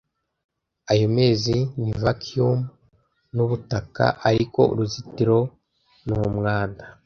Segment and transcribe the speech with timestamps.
[0.91, 2.59] Ayo mezi ni vacuum
[3.35, 5.37] nubutaka ariko uruzitiro
[6.05, 6.85] numwanda.